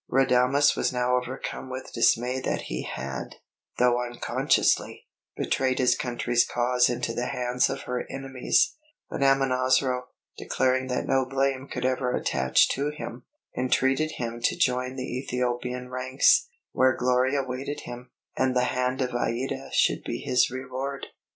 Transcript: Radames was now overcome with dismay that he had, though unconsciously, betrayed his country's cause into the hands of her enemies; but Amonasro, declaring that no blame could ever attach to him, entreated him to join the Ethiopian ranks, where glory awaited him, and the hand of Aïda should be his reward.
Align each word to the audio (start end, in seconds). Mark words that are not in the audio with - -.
Radames 0.11 0.75
was 0.75 0.91
now 0.91 1.15
overcome 1.15 1.69
with 1.69 1.93
dismay 1.93 2.39
that 2.39 2.63
he 2.63 2.81
had, 2.81 3.35
though 3.77 4.01
unconsciously, 4.03 5.05
betrayed 5.37 5.77
his 5.77 5.95
country's 5.95 6.43
cause 6.43 6.89
into 6.89 7.13
the 7.13 7.27
hands 7.27 7.69
of 7.69 7.81
her 7.81 8.03
enemies; 8.09 8.77
but 9.11 9.21
Amonasro, 9.21 10.05
declaring 10.39 10.87
that 10.87 11.05
no 11.05 11.23
blame 11.23 11.67
could 11.67 11.85
ever 11.85 12.15
attach 12.15 12.67
to 12.69 12.89
him, 12.89 13.25
entreated 13.55 14.13
him 14.13 14.41
to 14.45 14.57
join 14.57 14.95
the 14.95 15.19
Ethiopian 15.19 15.91
ranks, 15.91 16.47
where 16.71 16.97
glory 16.97 17.35
awaited 17.35 17.81
him, 17.81 18.09
and 18.35 18.55
the 18.55 18.63
hand 18.73 19.03
of 19.03 19.11
Aïda 19.11 19.69
should 19.71 20.03
be 20.03 20.17
his 20.17 20.49
reward. 20.49 21.05